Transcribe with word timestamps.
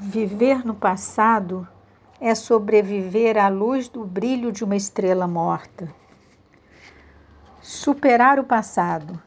Viver 0.00 0.64
no 0.64 0.76
passado 0.76 1.66
é 2.20 2.32
sobreviver 2.32 3.36
à 3.36 3.48
luz 3.48 3.88
do 3.88 4.04
brilho 4.04 4.52
de 4.52 4.62
uma 4.62 4.76
estrela 4.76 5.26
morta. 5.26 5.92
Superar 7.60 8.38
o 8.38 8.44
passado, 8.44 9.20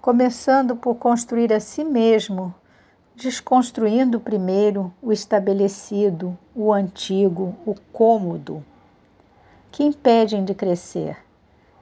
começando 0.00 0.74
por 0.74 0.94
construir 0.94 1.52
a 1.52 1.60
si 1.60 1.84
mesmo, 1.84 2.54
desconstruindo 3.14 4.18
primeiro 4.18 4.90
o 5.02 5.12
estabelecido, 5.12 6.36
o 6.56 6.72
antigo, 6.72 7.54
o 7.66 7.74
cômodo, 7.92 8.64
que 9.70 9.84
impedem 9.84 10.46
de 10.46 10.54
crescer, 10.54 11.18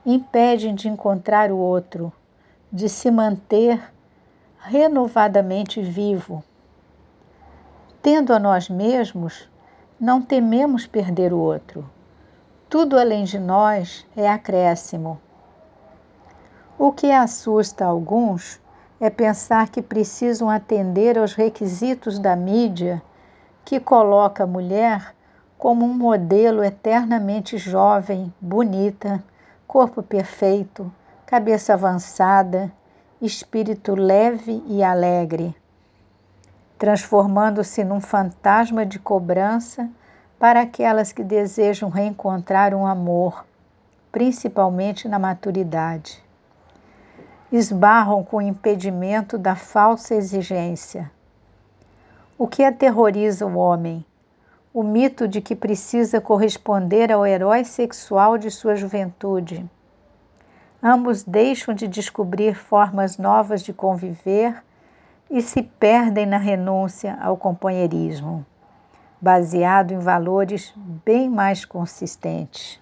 impedem 0.05 0.75
de 0.75 0.89
encontrar 0.89 1.53
o 1.53 1.57
outro, 1.57 2.12
de 2.73 2.89
se 2.89 3.12
manter 3.12 3.80
renovadamente 4.59 5.80
vivo 5.80 6.43
Tendo 8.00 8.32
a 8.32 8.38
nós 8.38 8.68
mesmos, 8.68 9.50
não 9.98 10.22
tememos 10.22 10.86
perder 10.86 11.32
o 11.32 11.39
outro. 11.39 11.84
Tudo 12.70 12.96
além 12.96 13.25
de 13.25 13.40
nós 13.40 14.06
é 14.16 14.29
acréscimo. 14.29 15.20
O 16.79 16.92
que 16.92 17.11
assusta 17.11 17.84
alguns 17.84 18.61
é 19.00 19.11
pensar 19.11 19.68
que 19.68 19.82
precisam 19.82 20.48
atender 20.48 21.18
aos 21.18 21.34
requisitos 21.34 22.20
da 22.20 22.36
mídia 22.36 23.03
que 23.64 23.80
coloca 23.80 24.44
a 24.44 24.46
mulher 24.46 25.12
como 25.58 25.84
um 25.84 25.92
modelo 25.92 26.62
eternamente 26.62 27.58
jovem, 27.58 28.32
bonita, 28.40 29.20
corpo 29.67 30.04
perfeito, 30.04 30.90
cabeça 31.26 31.75
avançada, 31.75 32.70
espírito 33.20 33.97
leve 33.97 34.62
e 34.69 34.84
alegre 34.84 35.53
transformando-se 36.78 37.83
num 37.83 38.00
fantasma 38.00 38.87
de 38.87 39.00
cobrança 39.00 39.91
para 40.39 40.61
aquelas 40.61 41.12
que 41.12 41.25
desejam 41.25 41.91
reencontrar 41.91 42.73
um 42.73 42.87
amor, 42.87 43.45
principalmente 44.12 45.09
na 45.09 45.19
maturidade. 45.19 46.23
Esbarram 47.51 48.23
com 48.23 48.37
o 48.37 48.43
impedimento 48.43 49.37
da 49.37 49.57
falsa 49.57 50.15
exigência. 50.15 51.11
O 52.39 52.47
que 52.47 52.62
aterroriza 52.62 53.45
o 53.45 53.57
homem? 53.57 54.05
O 54.73 54.85
mito 54.85 55.27
de 55.27 55.41
que 55.41 55.57
precisa 55.57 56.20
corresponder 56.20 57.11
ao 57.11 57.27
herói 57.27 57.65
sexual 57.65 58.39
de 58.39 58.51
sua 58.51 58.77
juventude. 58.77 59.69
Ambos 60.81 61.25
deixam 61.25 61.75
de 61.75 61.89
descobrir 61.89 62.55
formas 62.55 63.19
novas 63.19 63.63
de 63.63 63.73
conviver 63.73 64.63
e 65.31 65.43
se 65.43 65.62
perdem 65.62 66.27
na 66.27 66.39
renúncia 66.39 67.19
ao 67.21 67.37
companheirismo, 67.37 68.45
baseado 69.21 69.93
em 69.93 69.98
valores 69.98 70.73
bem 71.05 71.29
mais 71.29 71.65
consistentes. 71.65 72.81